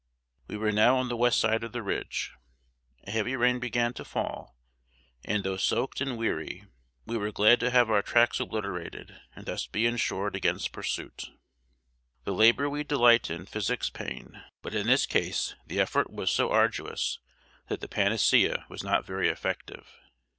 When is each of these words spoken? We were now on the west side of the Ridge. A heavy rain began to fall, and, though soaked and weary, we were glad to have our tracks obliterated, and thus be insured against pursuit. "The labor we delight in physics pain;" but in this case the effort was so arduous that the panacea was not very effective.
We 0.47 0.57
were 0.57 0.71
now 0.71 0.97
on 0.97 1.09
the 1.09 1.15
west 1.15 1.39
side 1.39 1.63
of 1.63 1.73
the 1.73 1.83
Ridge. 1.83 2.31
A 3.03 3.11
heavy 3.11 3.35
rain 3.35 3.59
began 3.59 3.93
to 3.93 4.03
fall, 4.03 4.57
and, 5.23 5.43
though 5.43 5.57
soaked 5.57 6.01
and 6.01 6.17
weary, 6.17 6.65
we 7.05 7.17
were 7.19 7.31
glad 7.31 7.59
to 7.59 7.69
have 7.69 7.91
our 7.91 8.01
tracks 8.01 8.39
obliterated, 8.39 9.21
and 9.35 9.45
thus 9.45 9.67
be 9.67 9.85
insured 9.85 10.35
against 10.35 10.71
pursuit. 10.71 11.25
"The 12.23 12.33
labor 12.33 12.67
we 12.67 12.83
delight 12.83 13.29
in 13.29 13.45
physics 13.45 13.91
pain;" 13.91 14.43
but 14.63 14.73
in 14.73 14.87
this 14.87 15.05
case 15.05 15.53
the 15.67 15.79
effort 15.79 16.09
was 16.11 16.31
so 16.31 16.49
arduous 16.51 17.19
that 17.67 17.79
the 17.81 17.87
panacea 17.87 18.65
was 18.69 18.81
not 18.83 19.05
very 19.05 19.29
effective. 19.29 19.87